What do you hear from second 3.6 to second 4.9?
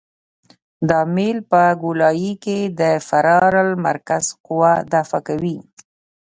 المرکز قوه